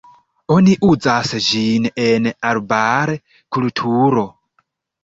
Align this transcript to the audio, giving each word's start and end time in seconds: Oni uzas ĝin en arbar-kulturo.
Oni 0.53 0.71
uzas 0.93 1.35
ĝin 1.49 1.85
en 2.09 2.33
arbar-kulturo. 2.53 4.27